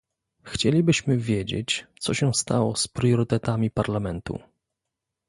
[0.43, 4.39] Chcielibyśmy wiedzieć, co się stało z priorytetami Parlamentu